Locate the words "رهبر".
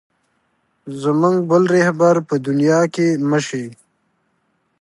1.75-2.15